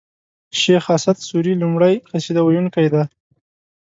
شېخ 0.59 0.83
اسعد 0.95 1.17
سوري 1.29 1.53
لومړی 1.61 1.95
قصيده 2.09 2.41
و 2.43 2.53
يونکی 2.55 2.87
دﺉ. 2.93 3.07